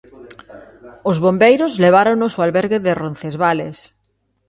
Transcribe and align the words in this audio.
Os 1.09 1.17
bombeiros 1.25 1.73
leváronos 1.83 2.31
ao 2.33 2.43
albergue 2.45 2.79
de 2.85 2.91
Roncesvales. 3.01 3.77